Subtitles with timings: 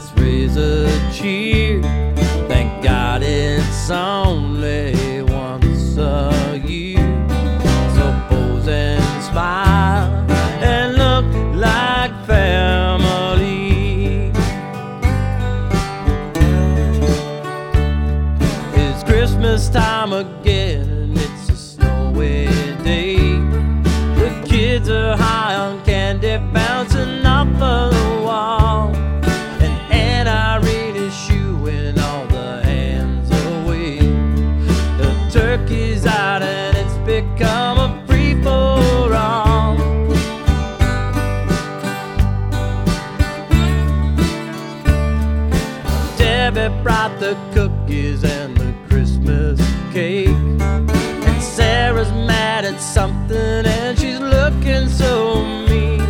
[0.00, 1.82] let's raise a cheer.
[2.48, 4.99] Thank God it's only
[35.60, 39.76] turkey's out and it's become a free for all.
[46.16, 49.60] Debbie brought the cookies and the Christmas
[49.92, 50.28] cake.
[50.28, 56.00] And Sarah's mad at something and she's looking so mean.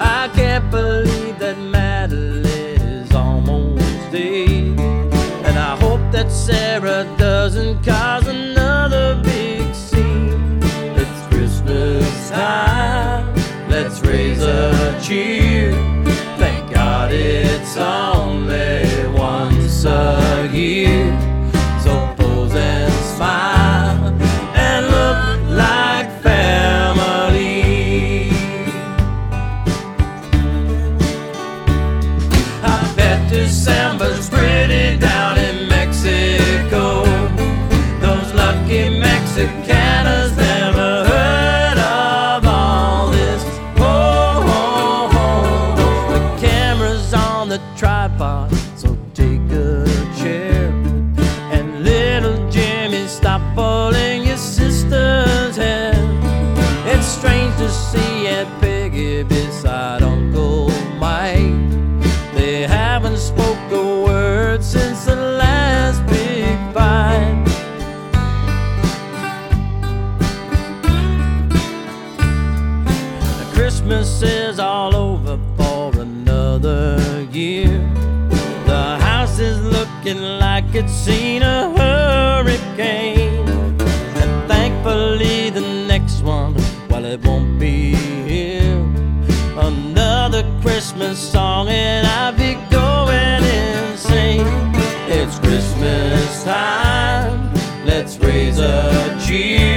[0.00, 4.80] I can't believe that Madeline is almost dead.
[5.46, 8.55] And I hope that Sarah doesn't cause another
[13.96, 15.72] let's raise a cheer.
[16.38, 17.45] Thank God it's
[63.16, 67.44] spoke a word since the last big fight.
[73.54, 77.78] Christmas is all over for another year.
[78.66, 83.48] The house is looking like it's seen a hurricane.
[84.20, 86.54] And thankfully, the next one,
[86.90, 88.76] well, it won't be here.
[89.58, 92.06] Another Christmas song, and
[96.46, 97.52] time.
[97.84, 99.75] Let's raise a cheer.